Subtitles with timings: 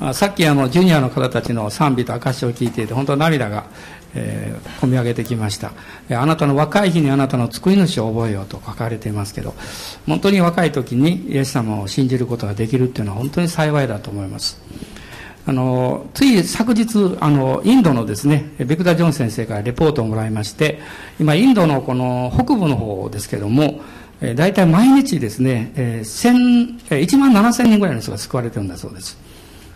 [0.00, 3.66] あ、さっきあのジュニアの方たちの賛美と証を聞いていて本当涙が、
[4.14, 5.72] えー、込み上げてきました。
[6.10, 9.54] あなたの若い日にあなたの救い主を覚えようと書かれていますけど
[10.06, 14.60] 本当に若い時にイエス様を信じることができるっていうのは本当に幸いだと思います。
[15.46, 20.78] あのつい昨日あのインドのですねベクダ・ジョン先生からレポートをもらいまして
[21.18, 23.80] 今インドのこの北部の方ですけども
[24.34, 29.27] 大体毎日ですね、えー、1万7000人ぐらいの人が救われてるんだそうです。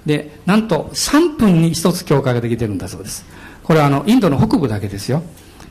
[0.06, 3.24] で、なんと3分に1つ教会ができてるんだそうです。
[3.62, 5.22] これはあの、インドの北部だけですよ。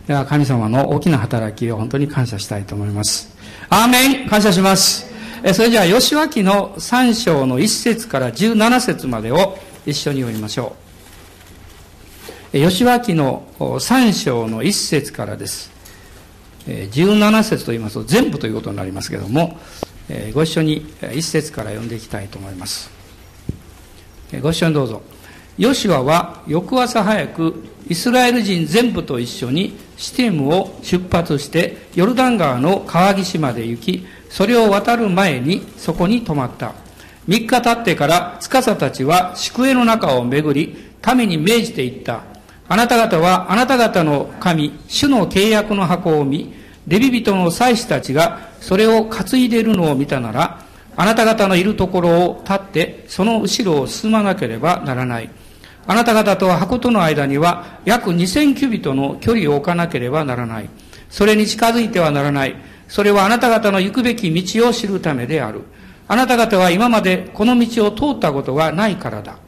[0.07, 3.35] では神様の大きな働きを本当に感謝したいと思います。
[3.69, 5.11] アーメン感謝します。
[5.43, 10.75] えそれじゃあ、吉脇の3章の1節から17節までを一緒に読みましょ
[12.53, 12.57] う。
[12.57, 15.71] 吉脇の3章の1節からです。
[16.67, 19.57] 17節と言いますと全部ということになりますけれども、
[20.33, 23.00] ご一緒に1節から読んでいきたいと思います。
[24.39, 25.01] ご視聴どうぞ。
[25.57, 36.73] ヨシュアは翌朝早くイスラエル人全部と一緒にシテムを出発してヨルダン川の川岸まで行き、それを渡る前にそこに泊まった。
[37.27, 42.21] 三日経ってから司たちは宿営の中を巡り、民に命じていった。
[42.69, 46.53] あなた方はあなた方の神、主の契約の箱を見、
[46.87, 50.70] レビ人の祭司たちがそれを担いでいるのを見たなら、
[51.01, 55.31] あなた方のいるところを立って、その後ろを進まなければならない。
[55.87, 60.69] あなた方とは箱との間には約2000キュビトの距離を置かなければならない。
[61.09, 62.55] それに近づいてはならない。
[62.87, 65.61] それはあなた方の行くべき道を知るためである。
[66.07, 69.39] あなた方は今までこの道を通ったことがないからだ。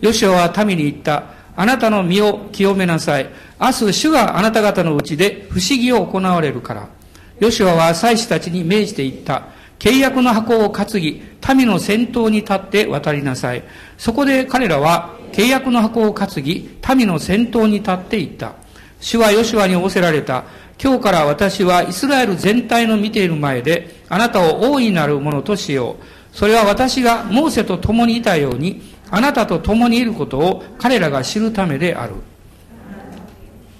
[0.00, 1.22] ヨシオは民に言った。
[1.54, 3.30] あなたの身を清めなさい。
[3.60, 6.88] 明日主があなた方のうちで不思議を行われるから。
[7.38, 9.54] ヨシオは祭司たちに命じて言った。
[9.86, 11.22] 契約の箱を担ぎ、
[11.54, 13.62] 民の先頭に立って渡りなさい。
[13.96, 18.54] そこで彼らは契約の箱を担ぎ、民の先頭に立っていった。
[18.98, 20.42] 主はヨシュアに仰せられた。
[20.82, 25.94] 今日から私はイスラエル全体の見ている前で、あなたを大いなるものとしよ
[26.32, 26.36] う。
[26.36, 28.82] それは私がモーセと共にいたように、
[29.12, 32.14] あなたと共にいることを彼らが知るためである。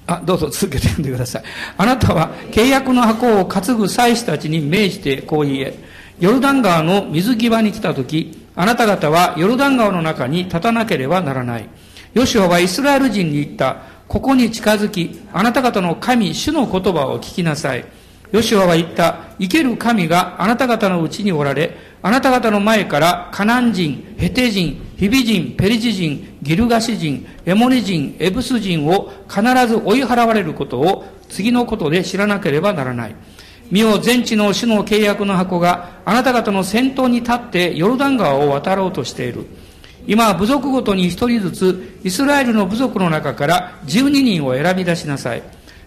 [0.06, 1.42] あ、どうぞ続けて読んでください。
[1.76, 5.95] あなたは契約の箱を担ぐ祭司たちに命じてこう言え。
[6.18, 11.68] ヨルダン川の水際に来た時、あなた方はヨルダン川の中に立たなければならない。
[12.14, 13.76] ヨシュアはイスラエル人に言った。
[14.08, 17.84] ここに近づき、あなた方の神、主の言葉を聞きなさい。
[18.32, 19.18] ヨシュアは言った。
[19.38, 33.14] 生ける神があなた方のうちにおられ、あなた方の前からカナン人、ヘテ人、ヒビ人、ペリジ人、ギルガシ人、エモリ人、エブス人を必ず追い払われることを次のことで知らなければならない。
[33.70, 39.46] 見よ全地の主の契約の箱があなた方の先頭に立ってヨルダン川を渡ろうとしている。
[40.06, 45.42] 今、部族ごとに一人ずつ、イスラエルの部族の中から12人を選び出しなさい。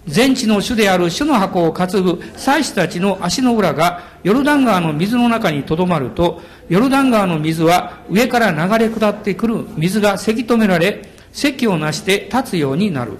[0.08, 13.14] 全地の主である主の箱を担ぐ祭司たちの足の裏がヨルダン川の水の中にとどまると、ヨルダン川の水は上から流れ下ってくる水がせき止められ、席をなして立つようになる。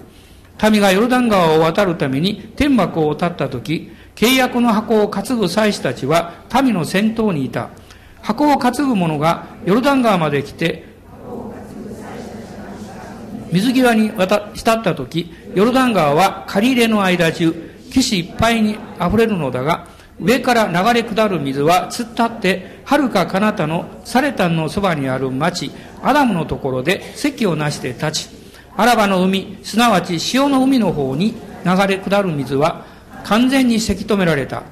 [0.70, 7.70] 民がヨルダン川を渡るために天幕を立った時、契約の箱を担ぐ祭司たちは民の先頭にいた。
[8.20, 10.84] 箱を担ぐ者がヨルダン川まで来て、
[13.50, 17.54] 水際に渡浸った時、ヨルダン川は借り入れの間中、
[17.90, 19.86] 岸いっぱいに溢れるのだが、
[20.20, 28.28] 上から流れ下る水は突っ立って、はるか彼方のサレタンのそばにある町、アダムのところで席をなして立ち、
[28.76, 32.89] アラバの海、すなわち潮の海の方に流れ下る水は、
[33.24, 34.62] 完全にせき止められた。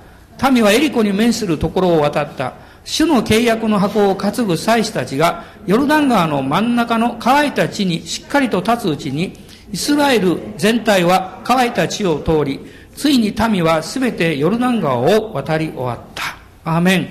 [0.52, 2.54] 民はエリコに面するところを渡った。
[2.84, 9.34] 主の契約の箱を担ぐ祭司たちが、ヨルダン川の真ん中の乾いた地にしっかりと立つうちに、
[9.72, 12.60] イスラエル全体は乾いた地を通り、
[12.96, 16.36] ついに民はすべてヨルダン川を渡り終わった。
[16.64, 17.08] アーメン。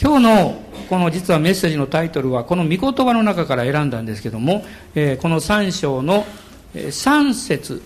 [0.00, 4.64] 今日のこの実はメッセージのタイトルはこの御言葉の中から選んだんですけども、
[4.94, 6.26] え、この3章の
[6.74, 7.82] 3節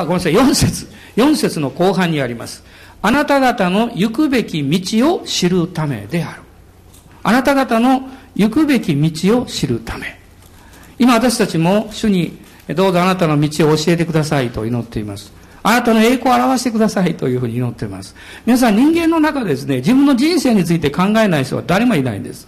[0.00, 2.62] あ、ごめんなさい、4節4節の後半にあります。
[3.02, 6.42] あなた方の行くべき道を知るためである。
[7.22, 10.18] あなた方の行くべき道を知るため。
[10.98, 12.38] 今私たちも主に
[12.68, 15.32] どうぞあなたの道を教えてくださいと祈っています。
[15.62, 18.14] あなたの栄光を表してくださいというふうに祈っています。
[18.44, 22.46] 皆さん人間の中ですね、自分の人生について考えない人は誰もいないんです。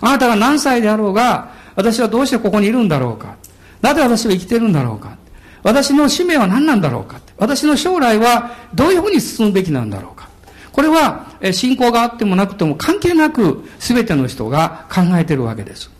[0.00, 3.36] あなたが何歳であろうが、私はどうしてここにいるんだろうか。
[3.80, 5.16] なぜ私は生きてるんだろうか。
[5.62, 10.28] 私の使命は何なんだろうか私の将来はどういうふうに進むべきなんだろうか
[10.72, 15.90] これは信仰があってもなくても関係なく全ての人が考えているわけです。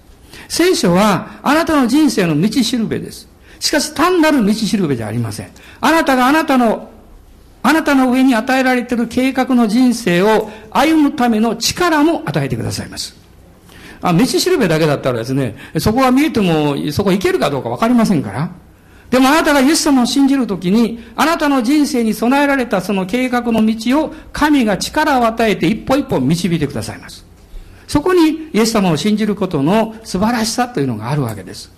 [0.49, 3.29] 聖書はあなたの人生の道しるべです。
[3.61, 5.51] しかし単なる道しるべじゃありません。
[5.81, 6.91] あなたがあなたの、
[7.63, 13.15] あなたの上に与えられている計画の人生を歩むための力も与えてくださいます。
[14.01, 18.51] あ、道しるべだけだったらですね、そこが見えても、そこ行けるかどうかわかりませんから。
[19.13, 27.27] でもあなたがイエス様を信じるときに、あなたの人生に備えられたその計画の道を神が力を与えて一歩一歩導いてくださいます。
[27.87, 31.71] そこにイエス様を信じることの素晴らしさというのがあるわけです。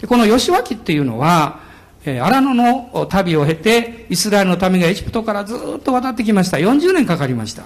[0.00, 1.58] でこの吉脇っていうのは、
[2.04, 6.58] えー、荒野の旅を経て、イスラエルの民がエジプトからずっと渡ってきました。
[6.58, 7.64] 40年かかりました。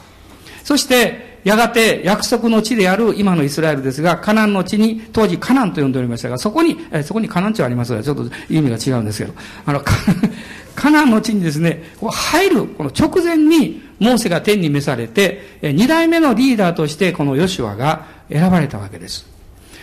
[0.65, 9.35] そして、やがて約束の地である今のイスラエルですが、カナンの地に、当時カナンと呼んでおりましたが、そこに、えそこにカナン地はありますが、ちょっと意味が違うんですけど、
[9.67, 9.83] あの、
[10.75, 19.27] カナンの地にですね、こう入る、この直前に、モーセが天に召されて、二代目のリーダーとしてこのヨシュアが選ばれたわけです。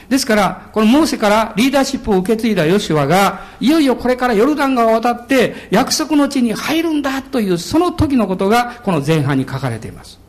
[0.09, 10.19] ですから、このモーセからリーダーシップを受け継いだヨシュアが、いよいよこれからヨルダン川を渡って約束の地に入るんだというその時のことがこの前半に書かれています。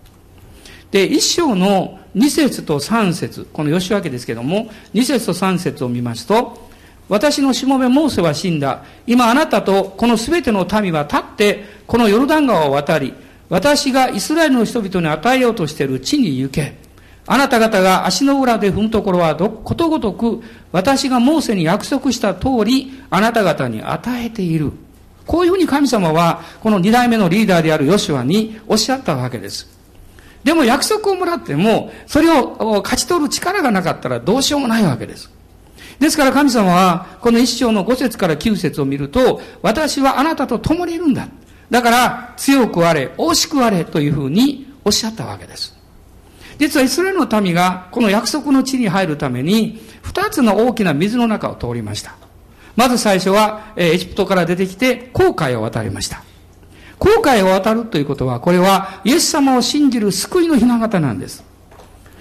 [0.93, 6.71] で、一章の二節と三節、この吉分ですけども、二節と三節を見ますと、
[7.09, 8.85] 私のしもべモーセは死んだ。
[9.06, 13.15] 今あなたとこのすべての民は立って、このヨルダン川を渡り、
[13.49, 16.75] 私がイスラエルの人々に与えようとしている地に行け。
[17.27, 20.43] あなた方が足の裏で踏むところはことごとく、
[20.73, 24.73] 私がモーセに約束した通り、あなた方に与えている。
[25.27, 29.81] こういうふうに神様は、この二代目のリーダーであるヨシュアにおっしゃったわけです。
[30.44, 35.31] でも約束をもらっても、それを勝ち取る力がなかったらどうしようもないわけです。
[35.99, 41.29] ですから神様は、この一章の五節から九節を見ると、私はあなたと共にいるんだ。
[41.71, 45.77] だから、強くあれ、惜しくあれというふうにおっしゃったわけです。
[46.59, 52.17] 実はイスラエルの民がこの約束の地に入るために、二つの大きな水の中を通りました。
[52.75, 56.25] まず最初は、エジプトから出てきて、航海を渡りました。
[57.02, 61.43] 航海を渡るということは、これはイエス様を信じる救いの雛形なんです。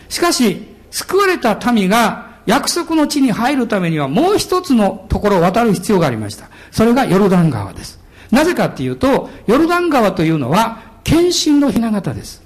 [0.10, 6.50] しかし、救われた民が約束の地に入るためにはもう一つのところを渡る必要がありました。
[6.72, 8.00] それがヨルダン川です。
[8.32, 12.42] なぜかっていうと、ヨルダン川というのは、献身の雛形です。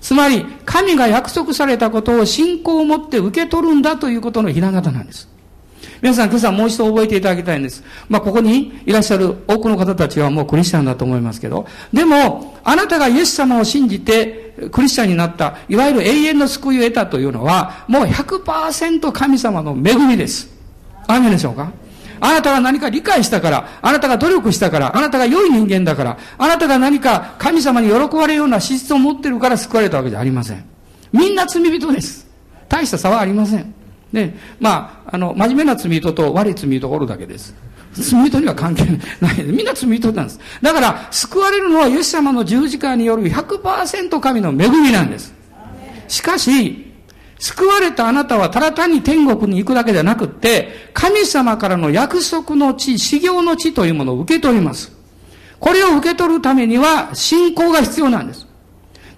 [0.00, 5.28] つまり、神が約束されたことを信仰を持って受け取るんだということの雛形なんです。
[6.04, 7.82] 皆さん今朝もう一度覚えていただきたいんです。
[8.10, 20.50] まあ、ここにいらっしゃる多くの方たちはもうクリスチャンだと思いますけど、でも、あなたがイエス様を信じてクリスチャンになった、いわゆる永遠の救いを得たというのは、もう100%神様の恵みです。
[21.06, 21.72] あめでしょうか？
[22.20, 30.62] あなたが何か理解したから、あなたが努力したから、あなたが良い人間だから、あなたが何か神様に喜ばれるような資質を持ってるから救われたわけじゃありません。
[31.14, 32.26] みんな罪人です。
[32.68, 33.74] 大した差はありません。
[34.14, 37.54] ね、まあ、あの、真面目な罪人と悪い罪人がおるだけです。
[37.92, 38.84] 罪人には関係
[39.20, 39.42] ない。
[39.42, 40.40] みんな罪人なんです。
[40.62, 45.34] だから、救われるのはイエス様の十字架による100%神の恵みなんです。
[46.06, 46.92] しかし、
[47.40, 54.92] 救われたあなたはただ単に天国に行くだけではなくって、神様からの約束の地、修行の地というものを受け取ります。
[55.58, 58.46] これを受け取るためには信仰が必要なんです。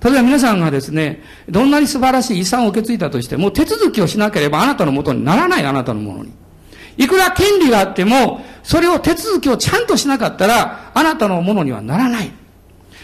[0.02, 6.32] 例えば皆さんがですね、どんなに素晴らしい遺産を受け継いだとしても、手続きをしなければあなたのもとにならないあなたのものに。
[6.98, 12.30] いくら権利があっても、それを手続きをちゃんとしなかったら、あなたのものにはならない。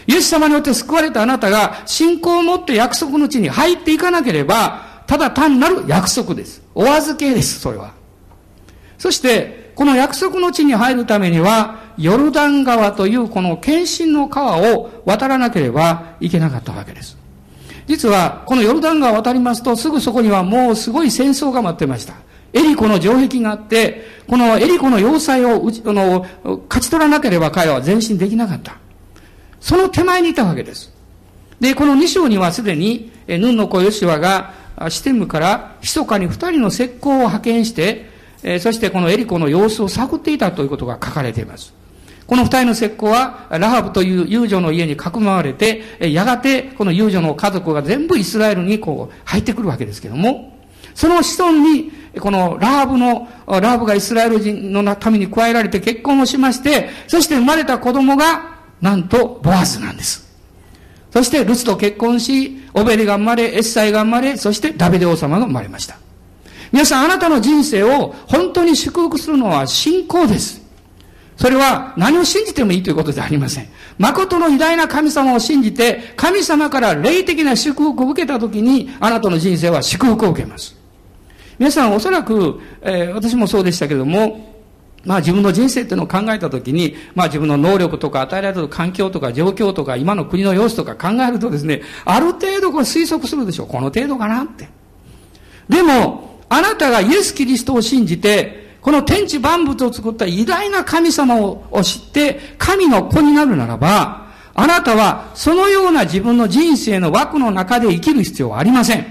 [0.05, 6.61] イエス様によって救われたあなたが、信仰を持って約束の地に入っていかなければ、ただ単なる約束です。
[6.75, 7.93] お預けです、それは。
[8.97, 17.17] そして、この約束の地に入るためには、ヨルダン川というこの献身の川を渡らなければいけなかったわけです。
[17.85, 22.15] 実は、このヨルダン川を渡りますと、すぐそこにはもうすごい戦争が待ってました。
[22.53, 26.25] エリコの城壁があって、このエリコの要塞をあの
[26.69, 28.77] 勝ち取らなければ彼は前進できなかった。
[29.59, 30.93] その手前にいたわけです。
[31.59, 34.53] で、この2章にはすでに、ヌンの子ヨシワが
[34.89, 38.09] シテムから密かに二人の石膏を派遣して、
[38.59, 41.73] そしてこのエリコの様子を探っていたということが書かれています。
[42.27, 50.57] この二人の石膏は、ラハブという遊女の家にかくまわれて、やがてこの遊女の家族が全部イスラエルにこう入ってくるわけですけども、
[50.95, 60.23] その子孫に、このラハブの、ラハブがイスラエル人のために加えられて結婚をしまして、そして生まれた子供が、なんとボアズなんです。
[61.11, 65.97] そしてルツと結婚し、オベリが生まれ、エッサイが生まれ、そしてダビデ王様が生まれました。
[66.71, 70.62] 皆さん、あなたの人生を本当に祝福するのは信仰です。
[71.43, 73.67] それは何を信じてもいいということではありません。
[73.97, 80.73] 誠の偉大な神様を信じて、神様から霊的な祝福を受けたときに、あなたの人生は祝福を受けます。
[81.59, 84.55] 皆さんおそらく、えー、私もそうでしたけども、
[85.03, 93.67] まあ自分の人生っていうのを考えたときに、まあ自分の能力とか与えられた環境とか状況とか今の国の様子とか考えるとですね、ある程度これ推測するでしょう。
[93.67, 94.69] この程度かなって。
[95.67, 109.05] でも、あなたがイエス・キリストを信じて、この天地万物を作った偉大な神様を知って、神の子になるならば、あなたはそのような自分の人生の枠の中で生きる必要はありません。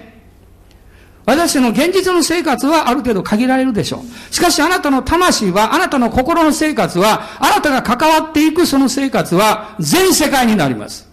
[1.25, 4.35] 私の現実の生活はある程度限られるでしょう。
[4.35, 11.12] しかしあなたの魂は、あなたの心の生活は、あなたが関わっていくその生活は全世界になります。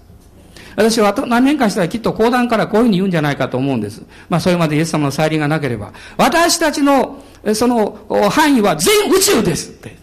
[0.79, 4.01] 私はと何年かしたらきっと講談からこういうふうに言うんじゃないかと思うんです。
[4.29, 5.91] まあそれまでイエス様の再臨がなければ。
[6.15, 7.21] 私たちの
[7.53, 9.97] その範囲は全宇宙ですって。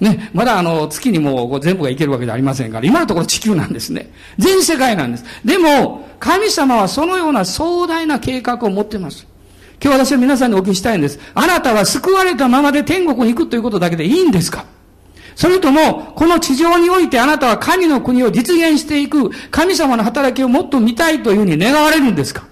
[0.00, 4.10] ね、まだあの月にも全部がいけるわけではありませんから、今のところ地球なんですね。
[4.36, 5.24] 全世界なんです。
[5.44, 9.28] でも、神様はそのような壮大な計画を持っています。
[9.80, 11.20] 今日私は皆さんにお聞きしたいんです。
[11.34, 14.64] あなたは救われたままで天国に行くということだけでいいんですか？
[15.34, 22.44] それとも、この地上においてあなたは神の国を実現していく神様の働きをもっと見たいというふうに願われるんですか？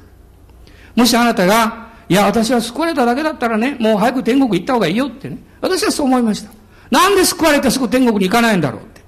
[0.96, 5.38] もしあなたが、いや、私は救われただけだったらね、もう早く天国行った方がいいよってね。
[5.60, 6.50] 私はそう思いました。
[6.90, 9.02] なんで救われてすぐ天国に行かないんだろうって。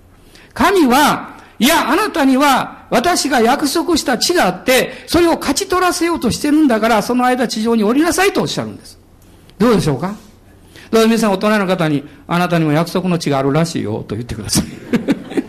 [0.52, 8.98] 神は、いや、あなたには私が約束した地があって、それを勝ち取らせようとしてるんだから、その間地上に降りなさいとおっしゃるんです。
[9.58, 10.14] どうでしょうか？
[10.90, 14.64] どうぞ皆さん大人の方に、あなたにも約束の地があるらしいよと言ってください。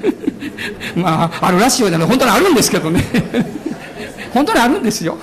[1.00, 3.03] まあ、あるらしいよじゃない、本当にあるんですけどね。
[4.33, 5.17] 本当にあるんですよ。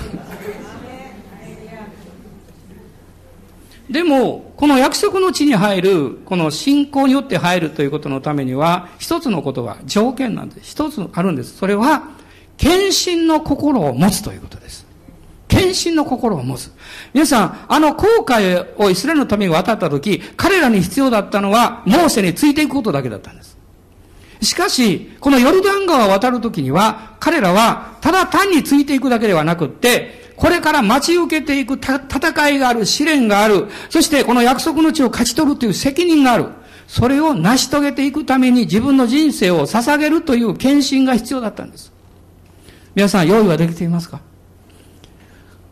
[3.88, 10.72] でも、この約束の地に入る、この信仰によって入るということのためには、一つのことが条件なんです。
[10.72, 11.56] 一つあるんです。
[11.56, 12.02] それは、
[12.58, 14.87] 献身の心を持つということです。
[15.58, 16.70] 献身の心を持つ。
[17.12, 23.56] 皆さん、あの航海をイスラエルのために渡った時、彼らに必要だったのは、モーセについていくことだけだったんです。
[24.40, 36.46] しかし、このヨルダン川を渡る時には、彼らは、ただ単についていくだけではなくって、これから待ち受けていく戦いがある、試練がある、そしてこの約束の地を勝ち取るという責任がある。
[36.86, 41.92] それを成し遂げていくために自分の人生を捧げるという献身が必要だったんです。
[42.94, 44.20] 皆さん、用意はできていますか？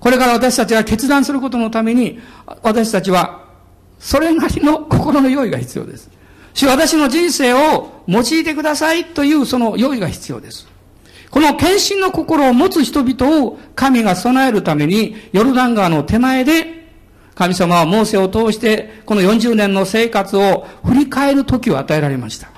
[0.06, 2.20] これから私たちが決断することのために、
[2.62, 3.44] 私たちは、
[3.98, 6.08] それなりの心の用意が必要です。
[6.54, 10.68] 主私の人生を用いてくださいというその用意が必要です。
[11.28, 16.86] この献身の心を持つ人々を神が備えるために、ヨルダン川の手前で、
[17.34, 22.48] 神様はモーセを通して、この40年の生活を振り返る時を与えられました。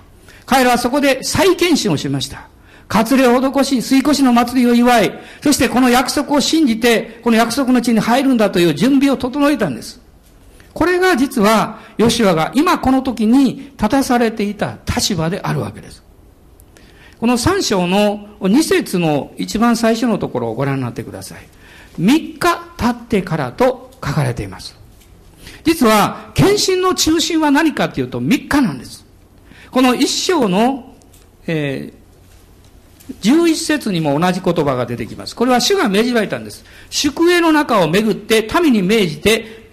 [0.44, 2.46] 彼らはそこで再献身をしました。
[2.88, 10.00] 割礼を施し、水越しの祭りを祝い、そしてこの約束を信じて、この約束の地に入るんだという準備を整えたんです。
[10.72, 16.02] これが実は、ヨシュアが今この時に立たされていた立場であるわけです。
[17.20, 21.46] この3章の2節の一番最初のところをご覧になってください。
[22.00, 22.38] 3日
[22.76, 24.78] 経ってからと書かれています。
[25.64, 29.04] 実は、献身の中心は何かっていうと3日なんです。
[29.70, 30.94] この1章の、
[31.46, 31.92] え、
[33.22, 35.34] 11節にも同じ言葉が出てきます。
[35.34, 36.64] これは主が命じられたんです。
[36.90, 39.68] 宿営の中を巡って民に命じて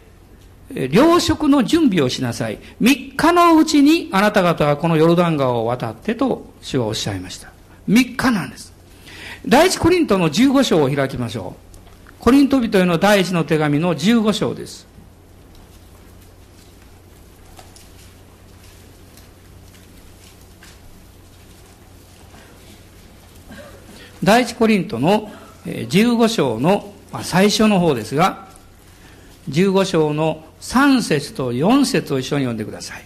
[0.74, 2.60] 糧食の準備をしなさい。
[2.82, 7.52] 3日のうちにあなた方はこのヨルダン川を渡ってと主はおっしゃいました。
[7.90, 8.74] 3日なんです。
[9.48, 12.14] 第一コリントの15章を開きましょう。
[12.20, 14.88] コリント人への第一の手紙の15章です。
[24.26, 25.30] 第一コリントの
[25.66, 28.48] 15章の最初の方ですが、
[29.50, 33.04] 15章の3節と4節を一緒に読んでください。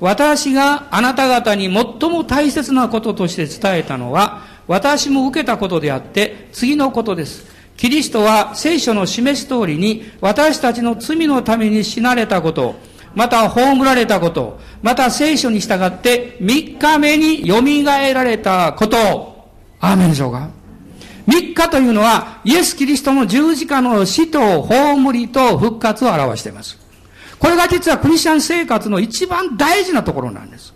[0.00, 7.46] 私があなた方に最も大切なこととして伝えたのは、私も受けたことであって、次のことです。
[7.78, 12.74] キリストは聖書の示す通りに、私たちの罪のために死なれたこと、
[13.14, 19.29] また葬られたこと、また聖書に従って3日目に蘇られたこと、
[19.80, 20.48] アーメンでしょうか
[21.26, 26.78] 3日というのは、イエス・キリストの十字架の死と葬りと復活を表しています。
[27.38, 30.74] これが実はクリスチャン生活の一番大事なところなんです。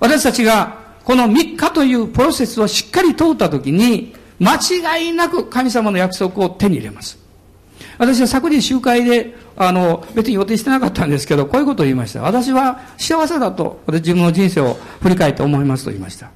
[0.00, 7.18] 私たちがこの3日というプロセスをしっかり通ったときに、間違いなく神様の約束を手に入れます。
[7.98, 12.22] 私は昨日集会で、あの、別に予定してなかったんですけど、こういうことを言いました。
[12.22, 16.30] 私は幸せだと、私自分の人生を振り返って思いますと言いました。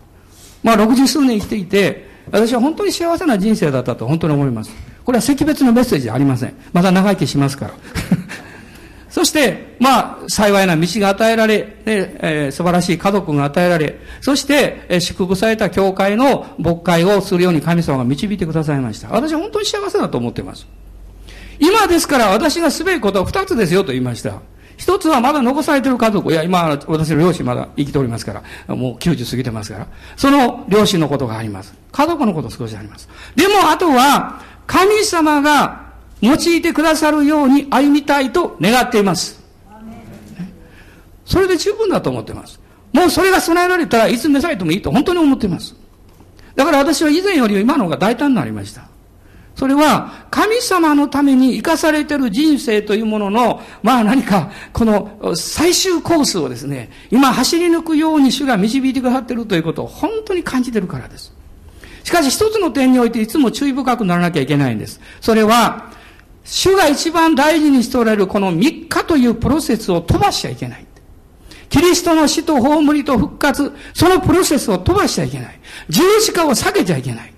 [0.64, 4.72] まあ、60数年生きていて、私は本当に幸せな人生だったと本当に思います。
[5.04, 6.54] これは惜別のメッセージありません。
[6.72, 7.74] また長生きしますから。
[9.10, 19.08] そして、まあ、幸いな道が与えられ、ねえー、素晴らしい家族が与えられ、そして、えー、祝福された教会の牧会をするように神様が導いてくださいました。
[19.10, 20.66] 私は本当に幸せだと思っています。
[21.60, 24.40] 今ですから私がすべきことは二つですよと言いました。
[24.84, 26.30] 一つはまだ残されてる家族。
[26.30, 29.86] いや、今、私の両親まだ生きておりますから、もう90過ぎてますから。
[30.14, 31.72] その両親のことがあります。
[31.90, 33.08] 家族のこと少しあります。
[33.34, 35.86] でも、あとは、神様が
[36.20, 39.42] 用いてくださるように歩みたいと願っています。
[41.24, 42.60] それで十分だと思っています。
[42.92, 45.74] もうそれが備えられたらいつ目されてもいいと本当に思っています。
[46.56, 48.93] だから私は以前より今の方が大胆になりました。
[49.54, 61.32] それは、神様のために生かされている人生というものの、まあ何か、この最終コースをですね、今走り抜くように主が導いてくださっているということを本当に感じているからです。
[62.02, 65.00] しかし一つの点においていつも注意深くならなきゃいけないんです。
[65.20, 65.92] それは、
[66.44, 70.86] 主が一番大事にしておられるこの3日というプロセスを飛ばしちゃいけない。
[71.68, 75.60] キリストの死と葬りと復活、そのプロセスを飛ばしちゃいけない。
[75.88, 77.33] 十字架を避けちゃいけない。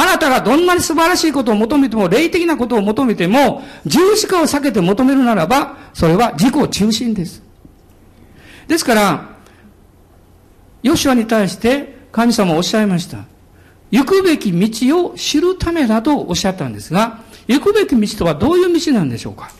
[0.00, 7.42] あなたがどんなに素晴らしいことを求めても、霊的なことを求めても、十字架を避けて求めるならば、それは自己中心です。
[8.68, 9.28] ですから、
[10.84, 13.24] ヨシュアに対して神様はおっしゃいました。
[13.90, 19.50] 行くべき道を知るためだとおっしゃったんですが、行くべき道とはどういう道なんでしょうか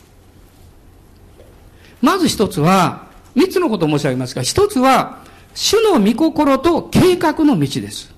[2.01, 5.17] まず一つは、三つのことを申し上げますが、一つは、
[5.53, 8.17] 主の御心と計画の道です。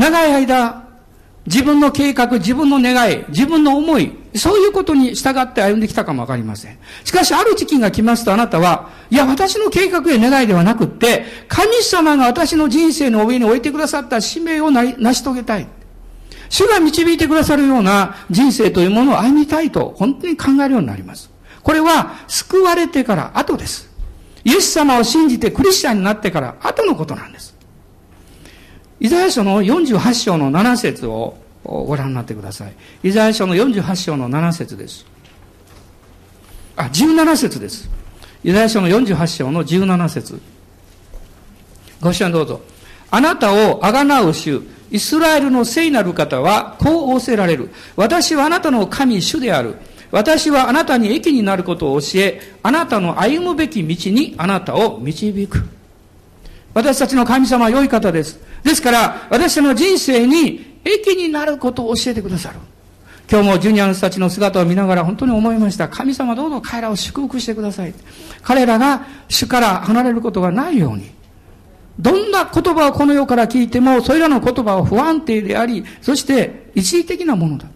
[0.00, 0.88] 長い間、
[1.46, 6.78] 自分の計画、自分の願い、自分の思い、そういうことに従って歩んできたかもわかりません。
[7.04, 15.68] しかし、ある時期が来ますとあなたは、いや、私の計画や願いではなくって、神様が私の人生の上に置いてくださった使命を成し遂げたい。
[16.48, 21.30] 主が導いてくださるような人生というものを歩みたいと、本当に考えるようになります。
[21.62, 23.90] これは、救われてから後です。
[24.44, 27.49] イエス様を信じてクリスチャンになってから後のことなんです。
[29.00, 32.74] イザヤ書の48章の7節をご覧になってください。
[33.02, 35.06] イザヤ書の48章の7節です。
[36.76, 37.88] あ、17節です。
[38.44, 40.40] イザヤ書の48章の17節
[42.02, 42.60] ご視聴どうぞ。
[43.10, 47.70] あなたをあがなう主、イスラエルの聖なる方はこう仰せられる。
[47.96, 49.76] 私はあなたの神主である。
[50.10, 55.66] 私はあなたに益になることを教え、あなたの歩むべき道にあなたを導く。
[56.74, 58.49] 私たちの神様は良い方です。
[58.62, 62.56] ですから、私の人生に益になることを教えてくださる。
[63.30, 65.88] 今日もジュニアの人たちの姿を見ながら本当に思いました。
[65.88, 67.94] 神様どうぞ彼らを祝福してください。
[68.42, 71.10] 彼らが主から離れることがないように。
[72.00, 77.66] どんな言葉をこの世から聞いても、それらの言葉は不安定であり、そして一時的なものだ。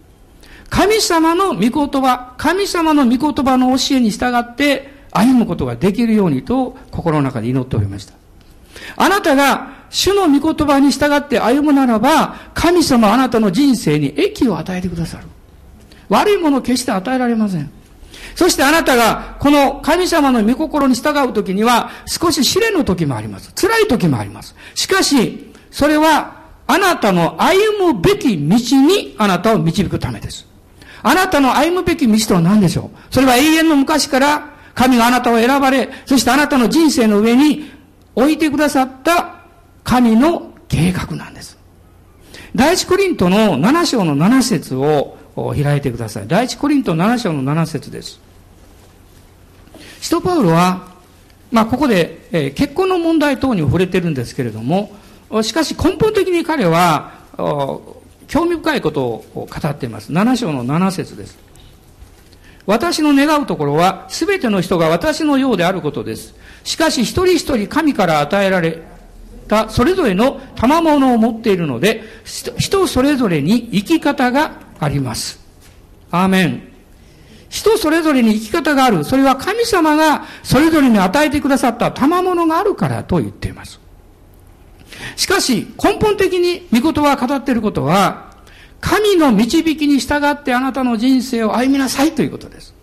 [0.69, 8.13] 神様の御言葉、神様の御言葉の教えに従って歩むことができるようにと心の中で祈っておりました。
[8.97, 15.23] あなたが主の御言葉に従って歩むならば、神様あなたの人生に益を与えてくださる。
[16.09, 17.71] 悪いものを決して与えられません。
[18.35, 23.53] そしてあなたがこの神様の御心に従う時には少し試練の時もあります。
[23.55, 24.53] 辛い時もあります。
[24.73, 30.45] しかし、それはあなたの歩むべき道にあなたを導くためです。
[31.03, 33.13] あなたの歩むべき道とは何でしょう？
[33.13, 37.71] それは永遠の昔から神があなたを選ばれ、そしてあなたの人生の上に
[38.13, 39.34] 置いてくださった
[39.85, 41.57] 神の計画なんです。
[42.53, 45.17] 第一コリントの7章の7節を
[45.55, 46.27] 開いてください。
[46.27, 48.19] 第一コリント7章の7節です。
[50.01, 50.87] 使徒パウロは、
[51.51, 54.91] まあ、ここで、えー、結婚の問題等に触れてるんですけれども、
[55.43, 57.13] しかし根本的に彼は、
[58.27, 60.11] 興味深いことを語っています。
[60.11, 61.37] 7章の7節です。
[62.65, 66.33] 私の願うところは、すべての人が私のようであることです。
[66.63, 68.81] しかし一人一人神から与えられ
[69.47, 72.03] たそれぞれの賜物を持っているので、
[72.57, 75.39] 人それぞれに生き方があります。
[76.11, 76.75] アーメン。
[77.49, 79.03] 人それぞれに生き方がある。
[79.03, 83.79] それは神様がそれぞれに与えてくださった賜物があるからと言っています。
[85.15, 88.31] しかし、根本的に御言葉が語っていることは、
[88.81, 92.73] 神の導きに従ってあなたの人生を歩みなさいということです。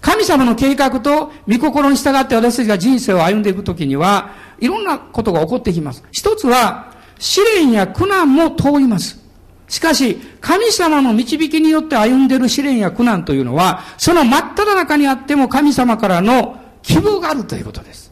[0.00, 6.02] 神様の計画と御心に従って私たちが人生を歩んでいくときには、いろんなことが起こってきます。
[6.12, 9.20] 一つは、試練や苦難も通ります。
[9.68, 18.05] しかし、神様の導きによって歩んでいる試練や苦難というのは、その真っ只中にあっても神様からの希望があるということです。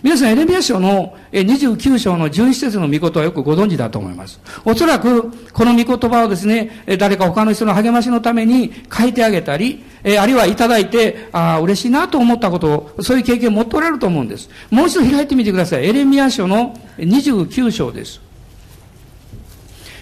[0.00, 4.40] 皆さん、エレミア書の29章の11節の御言はよくご存知だと思います。
[4.64, 14.48] おそらく、この御言葉をですね、誰か他の人の励ましのために書いてあげたり、あるいはいただいて、ああ、嬉しいなと思ったことを、そういう経験を持っておられると思うんです。
[14.70, 15.86] もう一度開いてみてください。
[15.86, 18.20] エレミア書の29章です。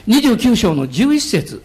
[0.08, 1.62] 29章の11節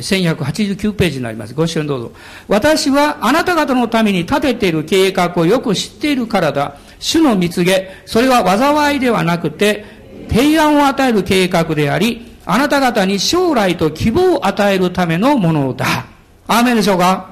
[0.00, 1.54] 1189ページになります。
[1.54, 2.12] ご視聴どうぞ。
[2.48, 6.76] 私はあなた方のために立てている計画をよく知っているからだ。
[6.98, 9.84] 主の蜜げ、それは災いではなくて、
[10.28, 16.06] 提案を与える計画であり、あなた方に将来と希望を与えるためのものだ。
[16.46, 17.30] アーメンでしょうか？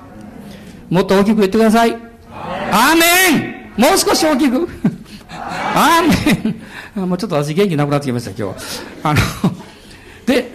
[0.90, 1.92] もっと大きく言ってください。
[2.33, 4.68] アーメンもう少し大きく
[5.31, 6.44] アー
[6.96, 8.61] メンもうちょっと私元気なくなってきました、今日。
[9.03, 9.20] あの、
[10.27, 10.50] で、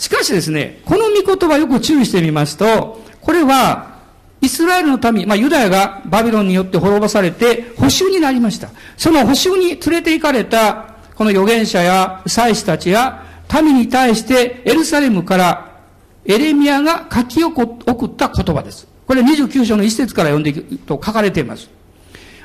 [0.00, 3.98] しかしですね、この御言葉よく注意してみますと、これは、
[4.40, 8.70] イスラエルの民、まあユダヤがバビロンによって滅ぼされて補修になりました。
[8.96, 13.26] その補修に連れて行かれた、この預言者や祭司たちや
[13.62, 15.82] 民に対してエルサレムから
[16.24, 18.88] エレミアが書き送った言葉です。
[19.06, 21.68] これ29章の一節から読んでいくと書かれています。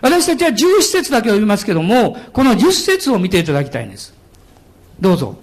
[0.02, 4.14] 私たちは11節だけ読みますけども、この10節を見ていただきたいんです。
[5.00, 5.38] どうぞ。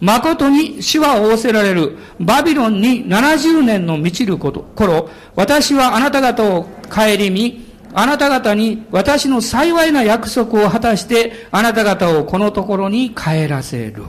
[0.00, 1.96] 誠に死は仰せられる。
[2.18, 14.04] バビロンに70年の満ちること頃、私はあなた方を顧み、あなた方に私の幸いな約束を果たして、あなた方をこのところに帰らせる。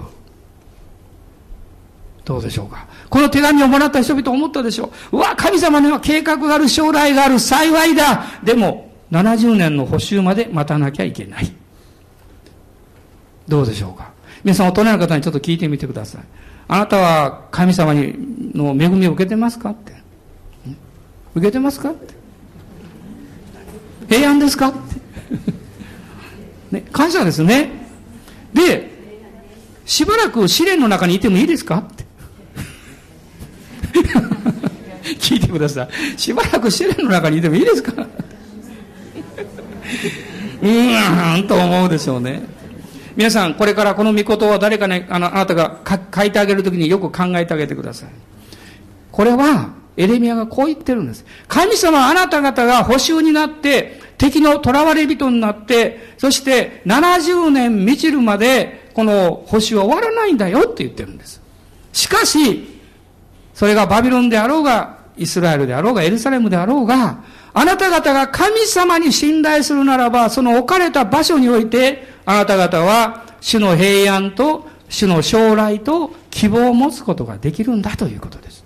[2.23, 5.17] どうでしょうかこの手紙をもらった人々思ったでしょう。
[5.17, 8.23] うわ、神様には計画がある、将来がある、幸いだ。
[8.43, 11.51] でも、70年の補修まで待たなきゃいけない。
[13.47, 14.10] どうでしょうか
[14.43, 16.23] 皆さん大人の方にちょっと聞いてみてください。
[16.67, 19.93] あなたは神様にの恵みを受けてますかって。
[21.35, 22.13] 受けてますかって。
[24.09, 24.79] 平安ですかって。
[26.71, 27.69] ね、感謝ですね。
[28.53, 28.89] で、
[29.85, 32.05] しばらく試練の中にいてもいいですかって。
[35.19, 36.19] 聞いてください。
[36.19, 38.07] しばらく試練の中にいてもいいですか
[40.61, 42.60] うーんと思うでしょうね。
[43.15, 45.79] 皆さん、これからこの御事を誰かに、あの、あなたが
[46.13, 48.09] 書いてあげるときによく考えてあげてください。
[49.11, 51.25] これは、エレミアがこう言ってるんです。
[51.47, 61.41] 神様あなた方が補修になって、敵の囚われ人になって、そして70年満ちるまで、この補修は終わらないんだよって言ってるんです。
[61.91, 62.79] しかし、
[63.53, 78.63] それがバビロンであろうが、イスラエルであろうが、エルサレムであろうが、あなた方が神様に信頼するならば、その置かれた場所において、あなた方は主の平安と主の将来と希望を持つことができるんだということです。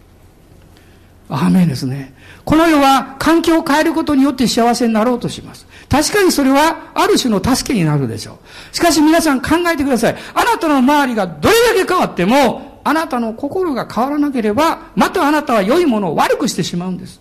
[1.29, 2.13] アーメンですね。
[2.43, 5.65] この世は環境を変えることによって幸せになろうとします。
[5.89, 8.37] 確かにそれはある種の助けになるでしょ
[8.71, 8.75] う。
[8.75, 10.15] しかし皆さん考えてください。
[10.33, 17.19] あなたの周りがどれだけ変わっても、あなたの心が変わらなければ、またあなたは良いものを悪くしてしまうんです。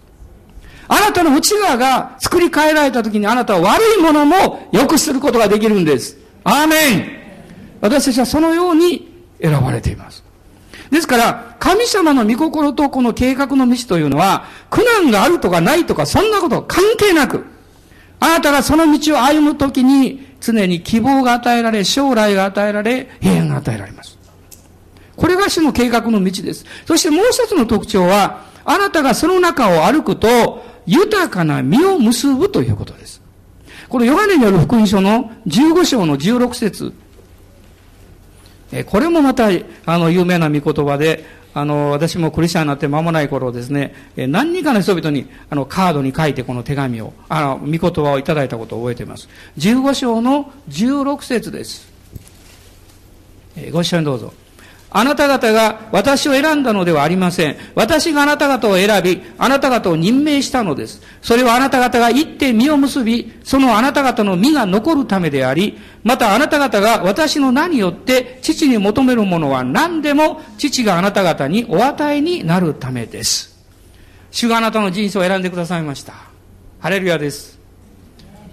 [0.88, 6.16] あなたの内側が作り変えられた時にあなたは悪いものも良くすることができるんです。
[6.44, 7.24] アーメン
[7.80, 10.24] 私たちはそのように選ばれています。
[10.90, 17.44] ですから、神様の御心とこの計画の道というのは、苦難があるとかないとか、そんなこと関係なく、
[18.20, 24.18] あなたがその道を歩むときに、常に希望が与えられ、将来が与えられ、平安が与えられます。
[25.16, 26.64] これが主の計画の道です。
[26.86, 33.22] そしてもう一つの特徴は、あなたがその中を歩くと、豊かな実を結ぶということです。
[33.88, 36.92] このヨハネによる福音書の15章の16節
[38.86, 39.48] これもまた、
[39.86, 49.28] あの、有名な御言葉で、あの、私もクリスチャンになって間もない頃ですね、何人かの人々に、あの、カードに書いてこの手紙を、あの、御言葉をいただいたことを覚えています。
[49.58, 51.92] 15章の16節です。
[53.70, 54.34] ご一緒にどうぞ。
[54.96, 57.56] あなた方が私を選んだのではありません。
[57.74, 61.02] 私があなた方を選び、あなた方を任命したのです。
[61.20, 73.52] それはあなた方が行って実を結び、そのあなた方の実が残るためであり、またあなた方が私の名によって父に求めるものは何でも父があなた方にお与えになるためです。
[74.30, 76.14] 主があなたの人生を選んでくださいました。
[76.78, 77.58] ハレルヤです。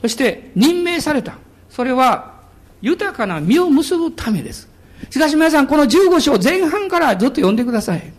[0.01, 1.35] そして任命された。
[1.69, 2.33] それは
[2.81, 4.70] 豊かな実を結ぶためです。
[5.09, 8.13] しかし皆さん、この15章前半からずっと読んでください。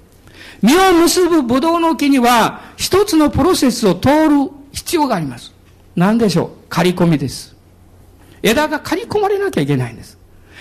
[0.63, 5.53] 実を結ぶブドウの木には、一つのプロセスを通る必要があります。
[5.97, 6.49] 何でしょう？
[6.69, 7.55] 刈り込みです。
[8.43, 10.19] 枝が刈り込まれなきゃいけないんです。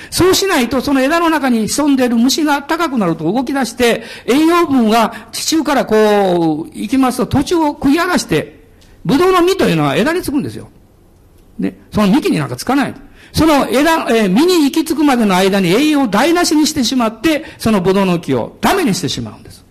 [0.10, 8.62] そうしないと、その枝の中に潜んでいる虫が高くなると動き出して、栄養分が地中からこう、行きますと途中を食い荒らして、
[9.06, 10.70] ブドウの実というのは枝につくんですよ。
[11.60, 12.94] ね、その幹になんかつかない。
[13.32, 19.64] その枝、えー、実に行き着くまでの間に栄養を台無しにしてしまって、そのブドウの木をダメにしてしまうんです。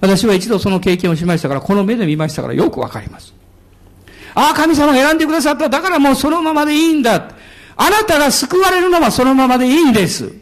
[0.00, 3.32] 私は一度その経験をしましたから、この目で見ましたからよくわかります。
[4.34, 5.68] ああ、神様が選んでくださった。
[5.68, 7.30] だからもうそのままでいいんだ。
[7.76, 10.32] あなたが救われるのはそのままでいいんです。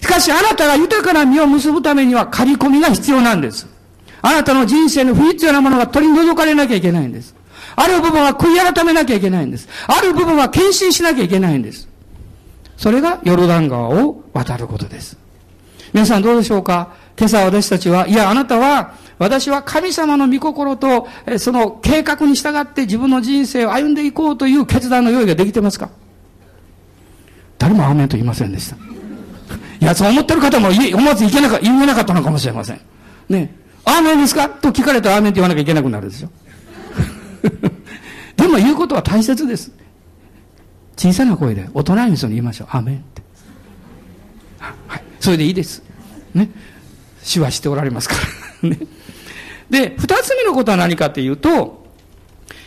[0.00, 3.66] しかしあなたが豊かな実を結ぶためには刈り込みが必要なんです。
[4.22, 7.34] あなたの人生の不必要なものが取り除かれなきゃいけないんです。
[7.74, 9.68] ある部分は悔い改めなきゃいけないんです。
[9.86, 11.88] ある部分は献身しなきゃいけないんです。
[12.76, 15.16] それがヨルダン川を渡ることです。
[15.92, 16.94] 皆さんどうでしょうか？
[17.18, 21.08] 今朝私たちは、いや、あなたは、私は神様の御心と、
[21.38, 25.88] その計画に従って自分の人生を歩んでいこうという決断の用意ができてますか？
[27.56, 28.76] 誰もアーメンと言いませんでした。
[28.76, 32.80] いや、そう思ってる方も思わずいけなか、言えなかったのかもしれません。
[33.30, 33.54] ね。
[33.86, 34.50] アーメンですか？
[34.50, 36.28] と聞かれたらアーメンって言わなきゃいけなくなるでしょ。
[38.36, 39.72] でも言うことは大切です。
[40.96, 42.68] 小さな声で、大人の人に言いましょう。
[42.70, 43.22] アメンって。
[44.58, 45.02] はい。
[45.20, 45.82] それでいいです。
[46.34, 46.50] ね。
[47.22, 48.14] 死はしておられますか
[48.62, 48.68] ら。
[48.70, 48.78] ね。
[49.68, 51.86] で、二つ目のことは何かっていうと、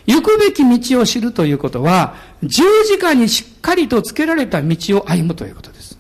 [0.06, 5.98] 行くべき道を知るということは、十字架にしっかりとつけられた道を歩むということです。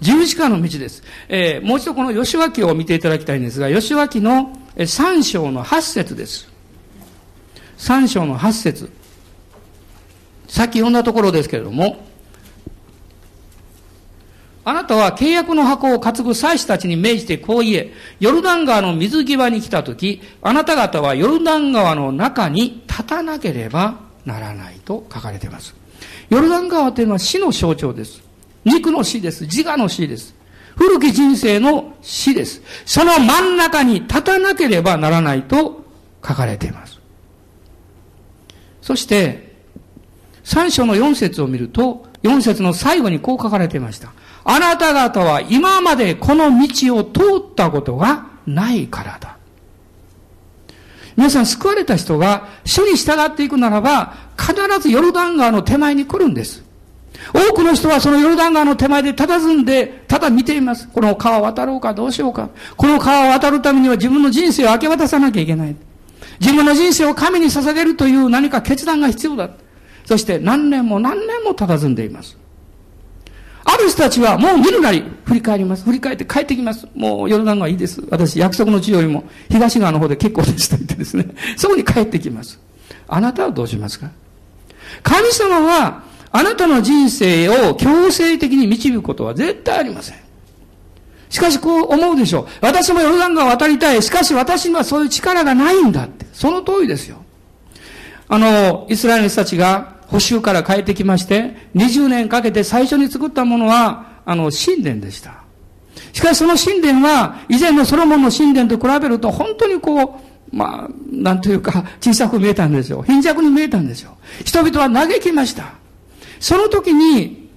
[0.00, 1.02] 十字架の道です。
[1.28, 4.52] えー、もう一度この吉脇を見ていただきたいんですが、吉脇の
[4.86, 6.48] 三章の八節です。
[7.76, 8.90] 三章の八節。
[10.50, 12.04] さっき読んだところですけれども、
[14.64, 25.74] あなたは契約の箱を担ぐ祭司たちに命じてこう言え、ヨルダン川の水際に来たとき、あなた方はヨルダン川の中に立たなければならないと書かれています。
[26.30, 28.20] ヨルダン川というのは死の象徴です。
[28.64, 29.44] 肉の死です。
[29.44, 30.34] 自我の死です。
[30.74, 32.60] 古き人生の死です。
[32.84, 35.84] その真ん中に立たなければならないと
[36.26, 36.98] 書かれています。
[38.82, 39.49] そして、
[40.50, 44.12] 三章の四節を見ると、四節の最後にこう書かれていました。
[44.42, 49.36] あなた方は今までこの道を通ったことがないからだ。
[51.16, 56.64] 皆さん救われた人が主に従っていくならば、必ずヨルダン川の手前に来るんです。
[57.32, 60.88] 多くの人はそのヨルダン川の手前で佇んで、ただ見ています。
[60.88, 62.50] この川を渡ろうかどうしようか。
[62.76, 65.76] この川を渡るためには自分の人生を明け渡さなきゃいけない。
[66.40, 69.50] 自分の人生を神に捧げるという何か決断が必要だ。
[70.10, 72.36] そして何年も何年も佇んでいます。
[73.62, 75.84] ある人たちはもう見るなり振り返ります。
[75.84, 76.88] 振り返って帰ってきます。
[76.96, 78.02] もう夜長はいいです。
[78.10, 82.58] 私約束の地よりも東側の方で結構ですと言ってですね、そこに帰ってきます。
[83.06, 84.10] あなたはどうしますか？
[85.04, 90.18] 神様はあなたの人生を強制的に導くことは絶対ありません。
[91.28, 92.46] しかしこう思うでしょう。
[92.62, 94.02] 私もヨルダン川渡りたい。
[94.02, 96.26] しかし私にはそういう力がないんだって。
[96.32, 97.18] その通りですよ。
[98.32, 105.44] あの、イスラエルの人たちが補修から帰ってきまして、20年かけて最初に作ったものは、あの、神殿でした。
[106.12, 110.20] しかしその神殿は、以前のソロモンの神殿と比べると、本当にこ
[110.52, 113.02] う、まあ、なんというか、小さく見えたんですよ。
[113.02, 114.16] 貧弱に見えたんですよ。
[114.44, 115.74] 人々は嘆きました。
[116.40, 117.48] その時に、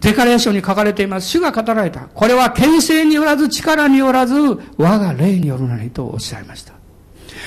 [0.00, 1.28] デカレーションに書かれています。
[1.28, 2.00] 主が語られた。
[2.00, 4.34] これは権勢によらず力によらず、
[4.76, 6.74] 我が霊によるなりとおっしゃいました。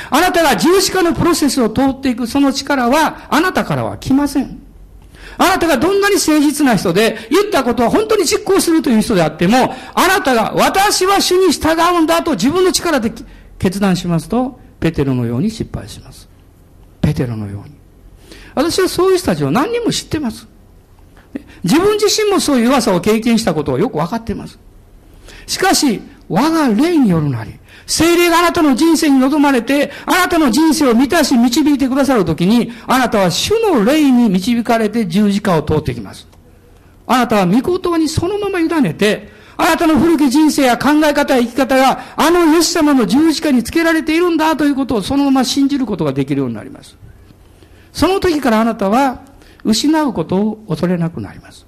[0.10, 4.62] あなたが十字架のプロセスを通っていくその力は、あなたからは来ません。
[5.38, 13.12] あなたがどんなに誠実な人で、言ったことは本当に実行するという人であっても、あなたが私は主に従うんだと自分の力で
[13.60, 16.30] 決断しますと、ペテロのように失敗します。
[17.02, 17.76] ペテロのように。
[18.54, 20.48] 私はそういう人たちを何人も知ってます。
[21.64, 24.58] 自分自身もそういう弱さを経験したことをよくわかっています。
[25.48, 36.28] しかし、我が霊によるなり、精霊があなたの人生に臨まれて、あなたの人生を満たし導いてくださるときに、あなたは主の霊に導かれて十字架を通ってきます。
[37.08, 46.98] あなたは御言にそのまま委ねて、あなたの古き人生や考え方や生き方が、あのイエス様の十字架につけられているんだということをそのまま信じることができるようになります。
[47.94, 49.22] その時からあなたは、
[49.64, 51.66] 失うことを恐れなくなります。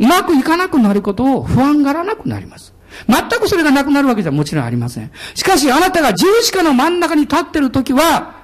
[0.00, 2.72] うまくいかなくなることを不安がらなくなります。
[3.08, 5.10] 全くそれがなくなるわけじゃもちろんありません。
[5.34, 8.34] しかしあなたが十字架の真ん中に立っているときは、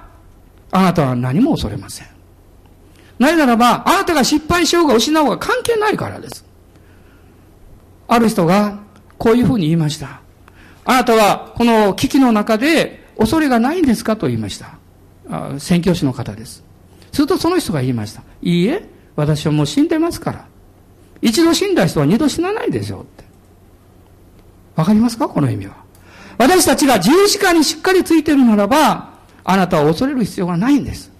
[0.71, 2.07] あなたは何も恐れません。
[3.19, 6.45] なぜならば、あなたが失敗しようが失おうが関係ないからです。
[8.07, 8.79] ある人が
[9.17, 10.21] こういうふうに言いました。
[10.83, 14.15] あなたはこの危機の中で恐れがないんですか？
[14.15, 14.79] と言いました。
[15.59, 16.63] 宣教師の方です。
[17.11, 18.23] するとその人が言いました。
[18.41, 20.45] いいえ、私はもう死んでますから。
[21.21, 23.23] 一度死んだ人は二度死なないでしょうって。
[24.81, 25.29] わかりますか？
[25.29, 25.75] この意味は。
[26.37, 29.11] 私たちが十字架にしっかりついているならば、
[29.43, 31.11] あなたは恐れる必要がないんです。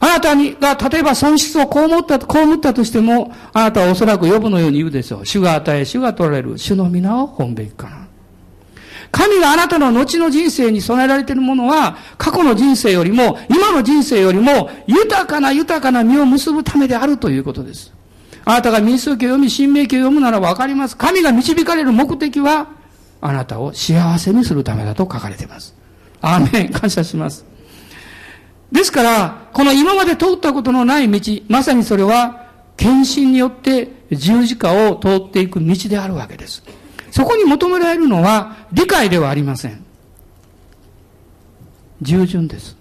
[0.00, 5.26] あなたにが、例えば損失を被った、被ったとしても、あなたはおそらく呼ぶのように言うでしょう。
[5.26, 8.08] 主が与え、主が取られる、主の皆を本べきかな。
[9.12, 17.92] 神があなたの後の人生に備えられているものは、過去の人生よりも、今の人生よりも、豊かな豊かな実を結ぶためであるということです。
[18.44, 20.96] あなたが民数記を読み、新明記を読むならわかります。
[20.96, 22.68] 神が導かれる目的は、
[23.20, 25.74] あなたを幸せにするためだと書かれています。
[26.20, 26.72] アーメン。
[26.72, 27.44] 感謝します。
[28.72, 32.42] ですから、この今まで通ったことのない道、まさにそれは、
[32.76, 36.64] 献身によって十字架を通っていく道であるわけです。
[37.12, 39.84] そこに求められるのは理解ではありません。
[42.00, 42.76] 従順です。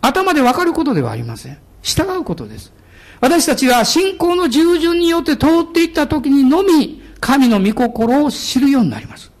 [0.00, 1.58] 頭でわかることではありません。
[1.82, 2.72] 従うことです。
[3.20, 9.32] 私たちが信仰の従順によって通っていった時にのみ、神の御心を知るようになります。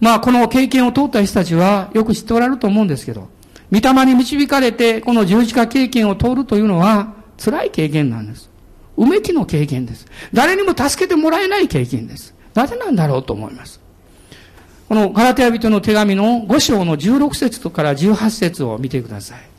[0.00, 3.28] まあ、この経験を通った人たちはよく知っておられると思うんですけど、
[3.72, 8.48] 御霊に導かれて、この十字架経験を通るというのは、辛い経験なんです。
[8.96, 10.06] うめきの経験です。
[10.32, 12.34] 誰にも助けてもらえない経験です。
[12.54, 13.80] なぜなんだろうと思います。
[14.88, 19.57] このガラテヤ人の手紙の5章の16節から18節を見てください。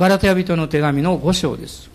[0.00, 1.90] ガラテヤ人の手紙の5章です。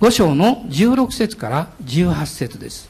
[0.00, 2.88] 5章の16節から18節です。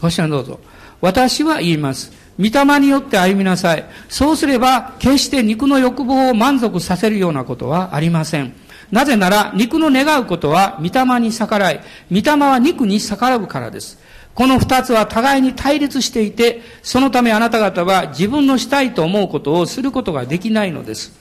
[0.00, 0.60] ご視聴どうぞ。
[1.00, 2.12] 私は言います。
[2.38, 3.84] 御霊によって歩みなさい。
[4.08, 8.54] そうすれば、決して肉の欲望を満足させるようなことはありません。
[8.92, 11.80] なぜなら、肉の願うことは御霊に逆らい、
[12.12, 14.03] 御霊は肉に逆らうからです。
[14.34, 21.12] この二つは互いに対立していて、そのためあなた方は自分のしたいと思うことをすることができないのです。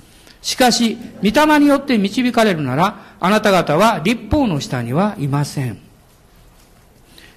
[0.42, 5.78] しかし、御霊によって導かれるなら、あなた方は立法の下にはいません。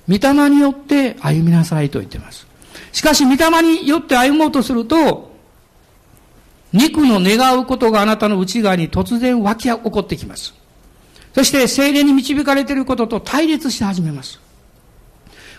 [0.09, 2.47] 御霊によって歩みなさいと言っています。
[2.93, 5.37] しかし、御霊によって歩もうとすると、
[6.73, 10.55] 肉の願うことがあなたの内側に突然湧き起こってきます。
[11.35, 14.46] そして、精霊に導かれていることと対立し始めます。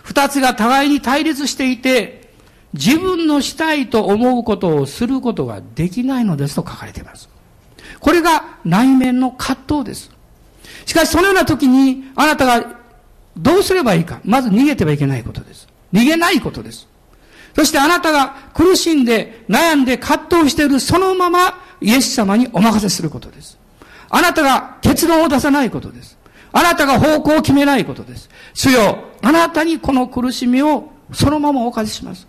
[0.02, 2.30] 二つが互いに対立していて、
[2.74, 7.28] 自分のしたいと思うことをすることができないのですと書かれています。
[8.00, 10.10] これが内面の葛藤です。
[10.86, 12.78] しかし、そのような時に、あなたが
[13.36, 14.20] どうすればいいか。
[14.24, 15.68] まず逃げてはいけないことです。
[15.92, 16.86] 逃げないことです。
[17.56, 23.58] そしてあなたが苦しんで、悩んで、葛藤しているそのまま、イエス様にお任せすることです。
[24.10, 26.18] あなたが結論を出さないことです。
[26.52, 28.28] あなたが方向を決めないことです。
[28.54, 32.26] 主よ、あなたにこの苦しみをそのままお貸しします。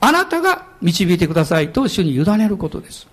[0.00, 3.06] あなたが導いてくださいと主に委ねることです。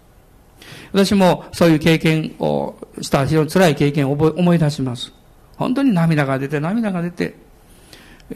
[0.91, 5.11] 私もそういう経験をした非常に辛い経験を思い出します。
[5.55, 7.35] 本当に涙が出て涙が出て、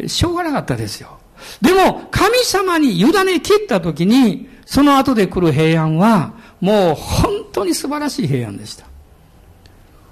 [0.08, 1.18] しょうがなかったですよ。
[1.62, 8.86] でも、神様に委ね切った時に、その後で来る平安は、もう本当に素晴らしい平安でした。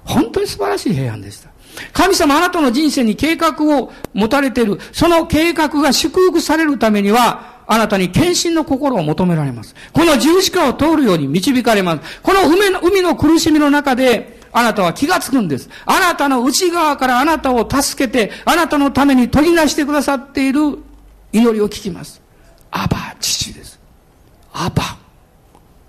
[0.04, 1.50] 本当に素晴らしい平安でした。
[1.92, 4.78] 神様あなたの人生に計画を持たれている。
[4.92, 9.74] その計画が祝福されるためには、あなたに献身の心を求められます。
[9.92, 12.20] この十字架を通るように導かれます。
[12.22, 15.68] この海の海の苦しみの中で、あなたは気がつくんです。
[15.84, 20.78] あなたの内側からあなたを助けて、あなたのために取り出してくださっている
[21.32, 22.22] 祈りを聞きます。
[22.70, 23.78] アバ、父です。
[24.52, 24.82] アバ。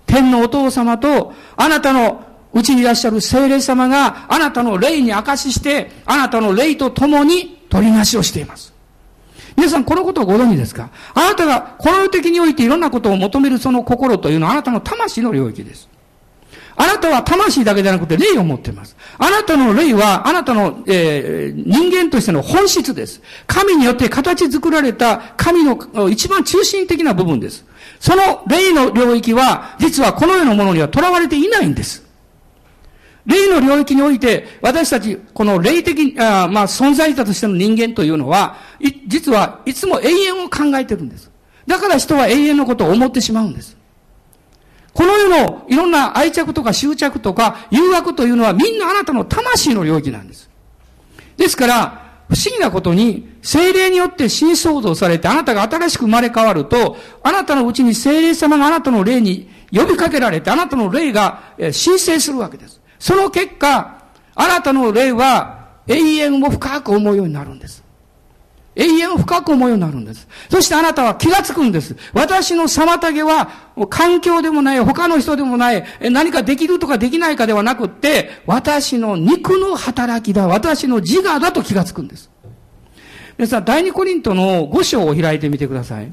[0.06, 8.72] 天のお父様と、あなたのうちにいらっしゃる聖霊様が、あなたの霊に証しして、あなたの霊と共に取りなしをしています。
[9.56, 10.90] 皆さん、このことをご存知ですか？
[11.14, 15.88] あなたがこの世的においていろんなことを求めるその心というのはあなたの魂の領域です。
[16.76, 18.96] あなたは魂だけじゃなくて霊を持っています。
[19.18, 23.20] あなたの霊は、あなたの、えー、人間としての本質です。
[23.48, 27.64] 神によって形作られた神の一番中心的な部分です。
[27.98, 32.07] その霊の領域は、実はこの世のものには囚われていないんです。
[33.26, 38.56] 霊の領域において、私たち、この霊的、あまあ、存在者としての人間というのは、
[39.06, 41.30] 実はいつも永遠を考えてるんです。
[41.66, 43.76] だから人は永遠のことを思ってしまうんです。
[44.94, 50.48] この世のいろんな愛着とか執着とか誘惑というのはみんなあなたの魂の領域なんです。
[51.36, 62.77] ですから、不思議なことに、精霊によって新創造されて、あなたが新しく生まれ変わると、あなたのうちに精霊様があなたの霊に呼びかけられて、あなたの霊が申請するわけです。
[62.98, 63.98] その結果、
[64.34, 67.82] あなたの霊は永遠を深く思うようになるんです。
[68.78, 70.28] 永遠を深く思うようになるんです。
[70.48, 71.96] そしてあなたは気がつくんです。
[72.12, 73.50] 私の妨げは、
[73.90, 82.30] 環境でもない、他の人でもない、何かできるとかできないかではなくって、私の肉の働きだ、私の自我だと気がつくんです。
[83.36, 86.12] ですから、第二コリントの5章を開いてみてください。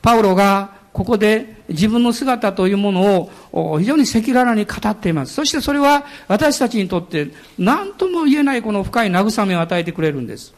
[0.00, 5.34] パウロがここで自分の姿というものを非常に赤裸々に語っています。
[5.34, 7.28] そしてそれは私たちにとって
[7.58, 10.54] 何とも言えないこの深い慰めを与えてくれるんです。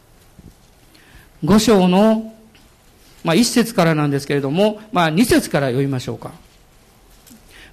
[1.44, 2.34] 五章の、
[3.24, 6.32] まあ、1節からなんですけれども、まあ、二節から読みましょうか。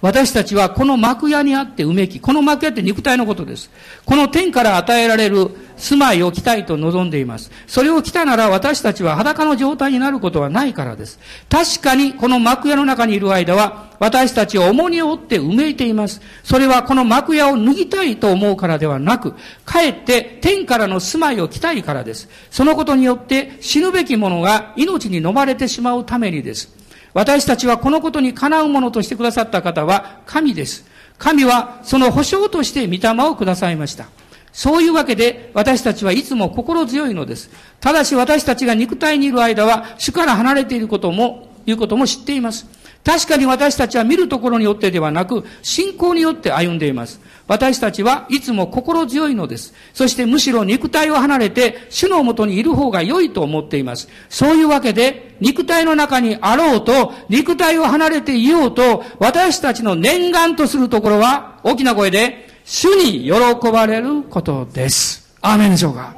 [0.02, 3.72] 私たちはこの幕屋にあってうめき、この幕屋って肉体のことです。
[4.06, 7.52] この天から与えられる住まいを着たいと望んでいます。
[7.66, 11.20] それを着たなら私たちは裸の状態になることはないからです。
[11.50, 16.22] 確かにこの幕屋の中にいる間は私たちを重荷を負ってうめいています。
[16.44, 19.34] それはこの幕屋を脱ぎたいと思うからではなく、
[19.66, 22.30] かえって天からの住まいを着たいからです。
[22.52, 26.78] そのことによって死ぬべき者が命に飲まれてしまうためにです。
[27.18, 30.86] 私たちはこのことにかなうものとしてくださった方は神です。
[31.18, 34.06] 神はその保証として御霊をくださいました。
[34.54, 37.50] そういうわけで私たちはいつも心強いのです。
[37.80, 42.68] ただし私たちが肉体にいる間は主から離れていることも、いうことも知っています。
[43.08, 47.22] 確かに私たちは見るところによってではなく、信仰によって歩んでいます。
[47.48, 49.74] 私たちはいつも心強いのです。
[49.94, 54.10] そしてむしろ肉体を離れて主のもとにいる方が良いと思っています。
[54.28, 65.34] そういうわけで肉体の中にあろうと、肉体を離れていようと、私たちの念願とするところは大きな声で、主に喜ばれることです。
[65.40, 66.14] アーメンでしょうか？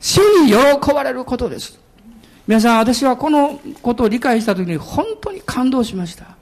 [0.00, 1.78] 主に喜ばれることです。
[2.46, 6.36] 皆さん、私はこのことを理解したときに本当に感動しました。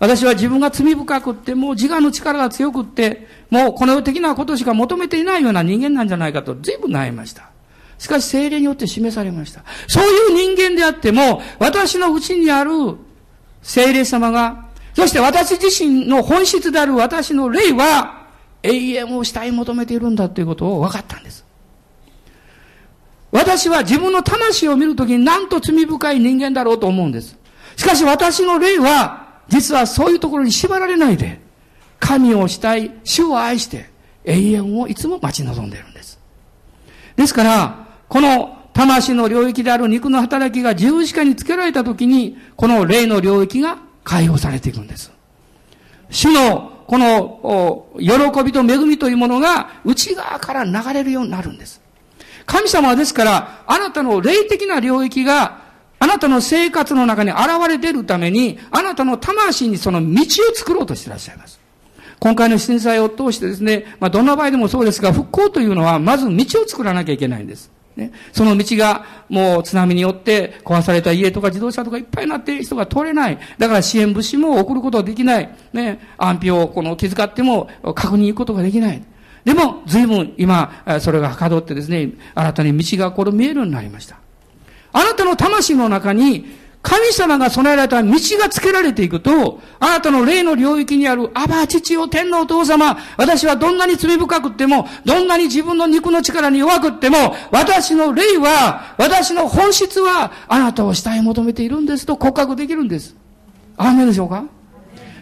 [0.00, 7.50] 私は自分が罪深くって、もう自我の力が強くって、もうこの世的なことしか求めていないような人間なんじゃないかと随分悩みました。
[7.98, 9.62] しかし精霊によって示されました。
[9.86, 12.72] そういう人間であっても、私の内にある
[13.62, 18.24] 精霊様が、そして私自身の本質である私の霊は、
[18.64, 21.43] 永遠をしたい求めているんだということを分かったんです。
[23.34, 27.36] 私は自分の魂を見るときになんと罪深い人間だろうと思うんです。
[27.74, 31.40] しかし私の霊は、実はそういうところに縛られないで、
[31.98, 33.90] 神をしたい、主を愛して、
[34.24, 36.20] 永遠をいつも待ち望んでいるんです。
[37.16, 45.10] ですから、この魂の領域である肉の働きが十字架につけられたときに、この霊の領域が解放されていくんです。
[46.08, 51.82] 主のこの喜びと恵みというものが内側から流れるようになるんです。
[52.46, 55.62] 神様はですから、あなたの霊的な領域が
[55.98, 61.60] あなたの生活の中に現れているために、あなたの魂にその道を作ろうとしていらっしゃいます。
[62.20, 67.70] 今回の震災を通してですね、まあ、どんな場合でもそうですが、復興というのは、まず道を作らなきゃいけないんです。
[67.96, 73.38] ね、その道がもう津波によって壊された家とか自動車とかいっぱいになっている人が通れない。
[73.56, 75.54] だから支援物資も送ることができない。
[75.72, 79.02] ね、安否をこの気遣っても確認行くことができない。
[79.44, 84.16] でも、随分今、それがはかどってですね、新たに道がこれ見えるようになりました。
[84.92, 103.16] あなたの魂の中に、神様が備えられた道がつけられていくと、あなたの霊の領域にある、アバ父を天皇お父様、私はどんなに罪深くっても、どんなに自分の肉の力に弱くっても、私の霊は、私の本質は、あなたを慕い求めているんですと告白できるんです。
[103.78, 104.44] あめでしょうか？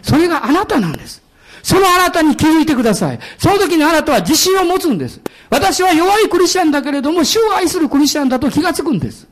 [0.01, 1.22] それがあなたなんです。
[1.63, 3.19] そのあなたに気づいてください。
[3.39, 5.19] その時にあなたは自信を持つんです。
[5.49, 9.27] 私は弱いクリスチャンだけれども、主を愛するクリスチャンだと気がつくんです。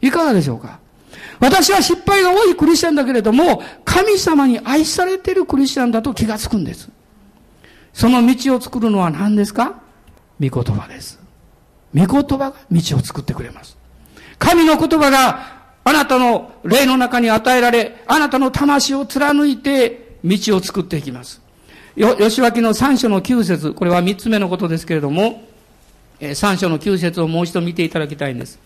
[0.00, 0.78] いかがでしょうか？
[1.40, 6.88] 私は失敗が多いクリスチャンだけれども、神様に愛されているクリスチャンだと気がつくんです。
[7.92, 9.80] その道を作るのは何ですか？
[10.40, 11.18] 御言葉です。
[11.94, 13.76] 御言葉が道を作ってくれます。
[14.38, 21.40] 神の言葉があなたの霊の中に与えられ、あなたの魂を貫いて道を作っていきます。
[21.96, 25.42] よ、吉脇の三章の九節、これは三つ目のことですけれども、
[26.34, 28.58] 三章の九節をもう一度見ていただきたいんです。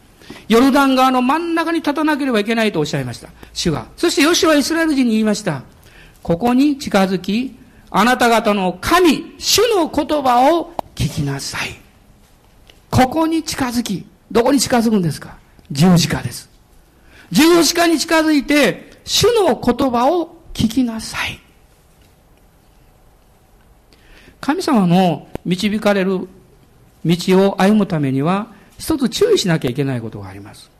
[0.49, 3.31] ヨルダン川の真ん中に立たなければいけないとおっしゃいました。
[3.53, 3.87] 主が。
[3.97, 5.63] そしてヨシはイスラエル人に言いました。
[6.23, 7.57] ここに近づき、
[7.91, 11.77] あなた方の神、主の言葉を聞きなさい。
[12.91, 15.37] ここに近づき、どこに近づくんですか？
[15.71, 16.49] 十字架です。
[17.31, 21.41] 十字架に近づいて、主の言葉を聞きなさい。
[24.41, 26.29] 神様の導かれる
[27.05, 27.17] 道
[27.49, 30.71] を歩むためには、一つ注意しなきゃいけないことがあります。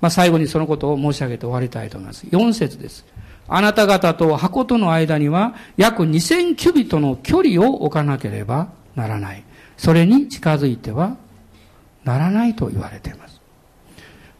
[0.00, 2.26] まあ、最後にそのことを申し上げて終わりたいと思います。
[2.26, 3.04] 4節です。
[3.48, 9.44] あなた方と箱との間には約2000キュビットの距離を置かなければならない。
[9.76, 11.16] それに近づいては
[12.04, 13.40] ならないと言われています。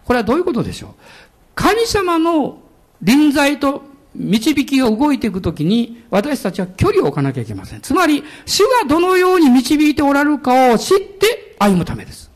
[0.04, 0.90] これはどういうことでしょう？
[1.54, 2.58] 神様の
[3.02, 3.82] 臨在と
[4.14, 7.80] 導きが動いていくときに私たちは距離を置かなきゃいけません。
[7.80, 12.30] つまり、主がどのように導いておられるかを知って歩むためです。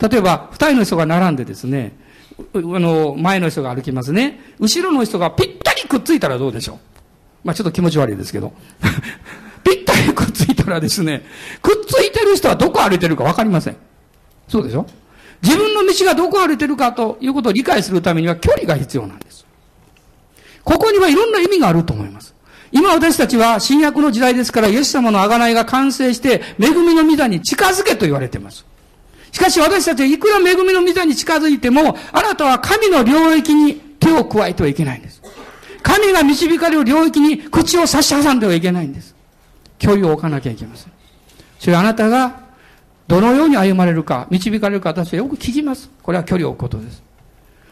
[0.00, 1.92] 例えば、二人の人が並んでですね、
[2.38, 4.40] あの、前の人が歩きますね。
[4.58, 6.78] 後ろの人がぴったりくっついたらどうでしょう
[7.44, 8.52] まあちょっと気持ち悪いですけど。
[9.62, 11.24] ぴったりくっついたらですね、
[11.62, 13.76] くっついてる人はどこ歩いてるかわかりません。
[14.48, 14.86] そうでしょ？
[15.42, 19.44] 自分の道がどこ歩いてるかということを理解するためには距離が必要なんです。
[20.64, 22.34] ここにはいろんな意味があると思います。
[22.72, 28.64] 今私たちは新約の時代ですからイエス様の贖いが完成して恵みの御座に近づけと言われています。
[29.30, 35.22] しかし私たちはいくら恵みの御座に近づいても、あなたは神の領域に手を加えてはいけないんです。
[35.82, 39.14] 神が導かれる領域に口を差し挟んではいけないんです。
[39.78, 40.92] 距離を置かなきゃいけません。
[41.60, 42.40] それあなたが
[43.06, 45.90] どのように歩まれるか、導かれるか私はよく聞きます。
[46.02, 47.03] これは距離を置くことです。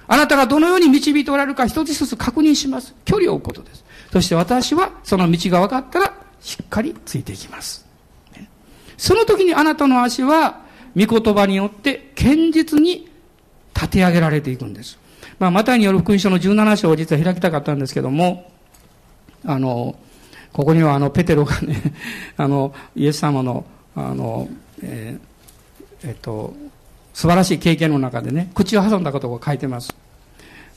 [0.08, 2.94] あなたがどのように導いておられるか一つ一つ確認します。
[3.04, 3.84] 距離を置くことです。
[4.12, 7.86] そして私はその道が分かったらしっかりついていきます。
[8.96, 10.60] その時にあなたの足は
[10.96, 13.08] 御言葉によって堅実に
[13.74, 14.98] 立て上げられていくんです。
[15.38, 18.50] まあ、マタイによる福音書の17章を実は開きたかったんですけども、
[19.44, 19.96] あの、
[20.52, 21.82] ここにはあの、ペテロがね、
[22.36, 23.64] あの、イエス様の、
[23.96, 24.48] あの、
[24.82, 26.54] えー、えっと、
[27.12, 29.94] 素晴らしい経験の中でね、口を挟んだことを書いてます。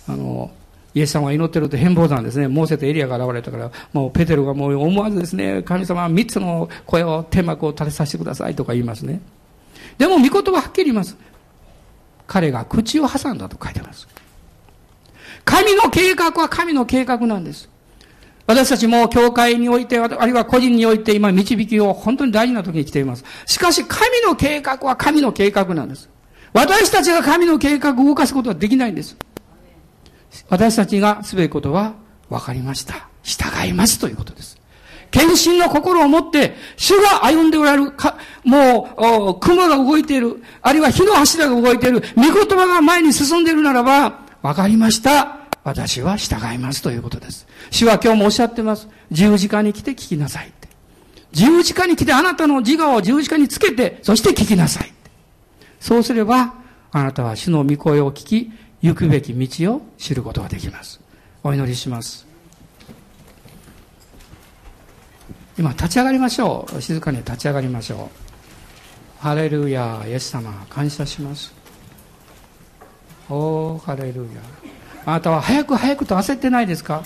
[0.08, 0.52] あの、
[0.94, 2.48] イエス様が祈ってると変貌山ですね。
[2.48, 9.20] モーセとエリアが現れたから、もうペテロがもう思わずですね、神様は三つの声を、天幕を立てさせてくださいとか言いますね。
[9.98, 11.18] でも、御言葉はっきり言います。
[12.28, 14.08] 彼が口を挟んだと書いてます。
[15.44, 17.70] 神の計画は神の計画なんです。
[18.48, 23.24] 私たちも教会において、あるいは個人において今導きを本当に大事な時に来ています。
[23.46, 26.10] しかし神の計画は神の計画なんです。
[26.56, 29.18] 私たちが神の計画を動かすことはできないんです。
[30.48, 31.96] 私たちがすべきことは
[32.30, 33.10] 分かりました。
[33.24, 34.58] 従いますということです。
[35.12, 45.40] 献身の心を持って、主が歩んでおられる、かもう、雲が動いている、あるいは火の柱が動いている、御言葉が前に進んでいるならば、分かりました。
[45.66, 47.48] 私は従いますということです。
[47.70, 48.88] 主は今日もおっしゃってます。
[49.12, 50.70] 十字架に来て聞きなさいって。
[51.34, 54.95] 十字架に来てあなたの自我を十字架につけて、そして聞きなさい。
[55.80, 56.54] そうすれば、
[56.92, 58.52] あなたは主の御声を聞き、
[58.82, 61.00] 行くべき道を知ることができます。
[61.44, 62.26] お祈りします。
[65.58, 66.82] 今、立ち上がりましょう。
[66.82, 69.22] 静かに立ち上がりましょう。
[69.22, 71.54] ハレルヤ、イエス様、感謝します。
[73.30, 74.28] おー、ハレルヤ。
[75.06, 77.04] あなたは早く早くと焦ってないですか？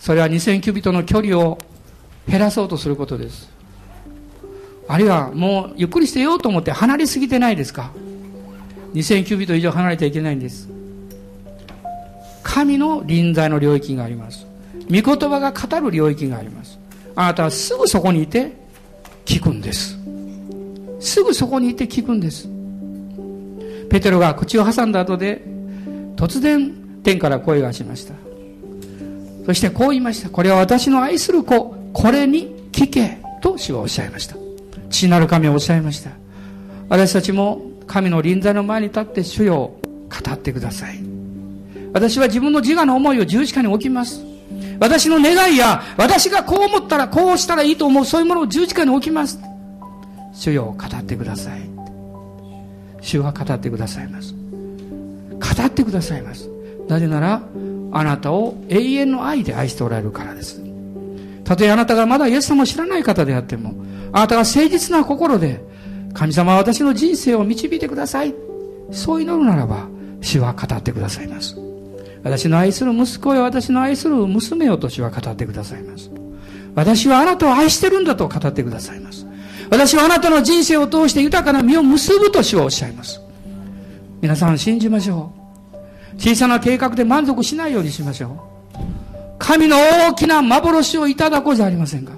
[0.00, 1.58] それは2000キュビットの距離を
[2.28, 3.48] 減らそうとすることです。
[4.86, 7.92] あるいはもうゆっくりしてようと思って離れすぎてないですか
[8.94, 10.68] ？2000キュビット以上離れてはいけないんです。
[12.42, 14.46] 神の臨在の領域があります。
[14.88, 16.78] 御言葉が語る領域があります。
[17.16, 18.52] あなたはすぐそこにいて
[19.24, 19.98] 聞くんです。
[21.00, 22.48] すぐそこにいて聞くんです。
[23.90, 25.44] ペテロが口を挟んだ後で
[26.16, 26.72] 突然
[27.02, 28.14] 天から声がしました。
[29.46, 30.30] そしてこう言いました。
[30.30, 34.43] これは私の愛する子、これに聞けと主はおっしゃいました。
[34.94, 36.10] 父なる神はおっしゃいました。
[36.88, 39.72] 私たちも神の臨在の前に立って主よ
[40.08, 40.98] 語ってください。
[41.92, 44.24] 私は自分の自我の思いを十字架に置きます。
[44.78, 49.38] 私の願いや、私がこう思ったらこうしたらいいと思う、そういうものを十字架に置きます。
[50.32, 51.60] 主よ語ってください。
[53.00, 54.34] 主は語ってくださいます。
[54.34, 56.48] 語ってくださいます。
[56.88, 57.42] なぜなら、
[57.92, 60.73] あなたを永遠の愛で愛しておられるからです。
[61.44, 63.74] たとえあなたがまだイエス様を知らない方であっても、
[64.12, 65.62] あなたが誠実な心で、
[66.14, 68.34] 神様は私の人生を導いてください。
[68.90, 69.88] そう祈るならば、
[70.20, 71.56] 主は語ってくださいます。
[72.22, 76.10] 私の愛する息子や私の愛する娘よと主は語ってくださいます。
[76.74, 79.26] 私はあなたを愛してるんだと語ってくださいます。
[79.70, 83.20] 私はあなたの人生を通して豊かな実を結ぶと主はおっしゃいます。
[84.22, 85.32] 皆さん信じましょ
[86.14, 86.18] う。
[86.18, 88.53] 小さな計画で満足しないようにしましょう。
[89.38, 92.12] 神の大きな幻をいただこうじゃありませんか。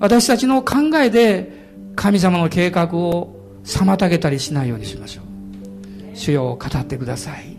[0.00, 6.16] 私たちの考えで神様の計画を妨げたりしないようにしましょう。
[6.16, 7.56] 主よを語ってください。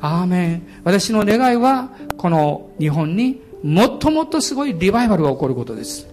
[0.00, 0.62] アーメン。
[0.84, 6.06] 私の願いは、この日本にもっともっとすごいリバイバルが起こることです。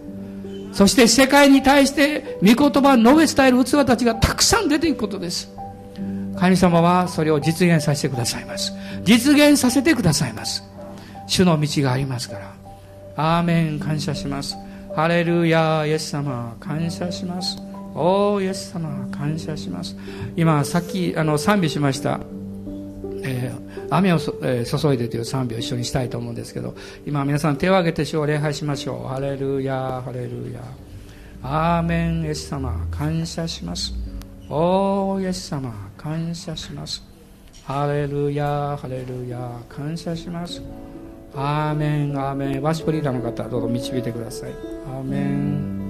[0.72, 5.52] そして世界に対して御言葉を述べ伝える器たちがたくさん出ていくことです。
[6.38, 8.74] 神様はそれを実現させてくださいます。
[9.04, 10.64] 実現させてくださいます。
[11.28, 12.64] 主の道がありますから。
[13.16, 14.56] アーメン感謝します。
[14.96, 17.58] ハレルヤイエス様感謝します。
[17.96, 19.96] おーイエス様感謝します。
[20.36, 22.20] 今さっきあの賛美しました、
[23.24, 29.08] えー、雨を、えー、注いでという賛美を一緒にしたいと思うんですけど今皆さん手を挙げて主を礼拝しましょう。
[29.08, 30.62] ハレルヤハレルヤ
[31.44, 33.94] アーメンイエス様感謝します。
[34.50, 34.56] お
[35.14, 37.04] おーイエス様感謝します。
[37.64, 40.62] ハレルヤハレルヤ感謝します。
[41.36, 44.52] アーメンアーメンワシプリーダーの方どうぞ導いてください。
[44.88, 45.83] アーメン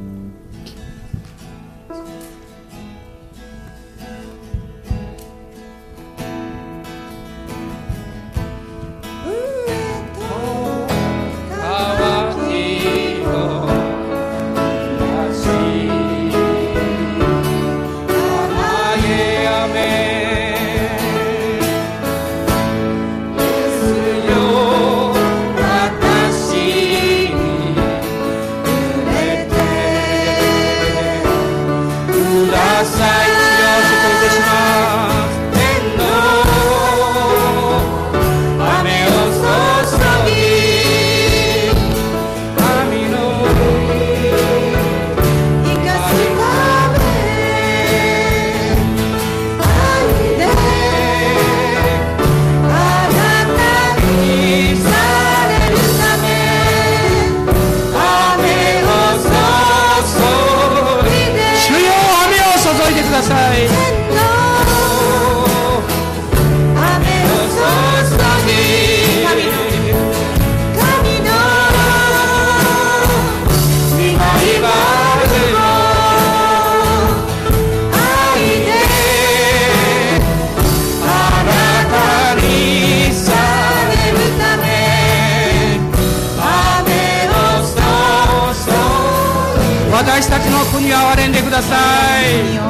[91.27, 91.75] んでくださ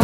[0.00, 0.03] い。